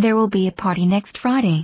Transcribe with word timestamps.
There 0.00 0.16
will 0.16 0.28
be 0.28 0.48
a 0.48 0.52
party 0.52 0.86
next 0.86 1.18
Friday. 1.18 1.58